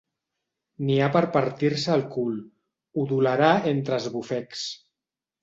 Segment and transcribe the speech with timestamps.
[0.85, 4.67] N'hi ha per partir-se el cul —udolarà entre esbufecs.